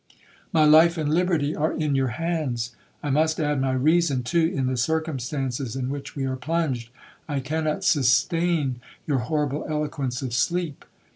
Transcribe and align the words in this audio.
My 0.51 0.65
life 0.65 0.97
and 0.97 1.13
liberty 1.13 1.55
are 1.55 1.71
in 1.73 1.93
your 1.93 2.07
hands,—I 2.07 3.11
must 3.11 3.39
add 3.39 3.61
my 3.61 3.73
reason, 3.73 4.23
too, 4.23 4.47
in 4.51 4.65
the 4.65 4.75
circumstances 4.75 5.75
in 5.75 5.91
which 5.91 6.15
we 6.15 6.25
are 6.25 6.35
plunged,—I 6.35 7.39
cannot 7.41 7.83
sustain 7.83 8.81
your 9.05 9.19
horrible 9.19 9.63
eloquence 9.69 10.23
of 10.23 10.33
sleep. 10.33 10.85